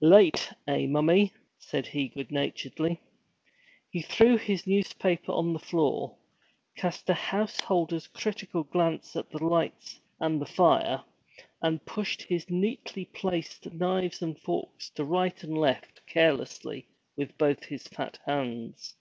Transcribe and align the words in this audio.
'Late, 0.00 0.52
eh, 0.68 0.86
mommie?' 0.86 1.32
said 1.58 1.84
he, 1.88 2.06
good 2.06 2.30
naturedly. 2.30 3.00
He 3.90 4.02
threw 4.02 4.36
his 4.36 4.64
newspaper 4.64 5.32
on 5.32 5.52
the 5.52 5.58
floor, 5.58 6.16
cast 6.76 7.10
a 7.10 7.14
householder's 7.14 8.06
critical 8.06 8.62
glance 8.62 9.16
at 9.16 9.28
the 9.30 9.44
lights 9.44 9.98
and 10.20 10.40
the 10.40 10.46
fire, 10.46 11.02
and 11.60 11.84
pushed 11.86 12.22
his 12.22 12.48
neatly 12.48 13.04
placed 13.06 13.68
knives 13.72 14.22
and 14.22 14.38
forks 14.38 14.90
to 14.90 15.04
right 15.04 15.42
and 15.42 15.58
left 15.58 16.06
carelessly 16.06 16.86
with 17.16 17.36
both 17.36 17.64
his 17.64 17.88
fat 17.88 18.16
hands. 18.24 18.94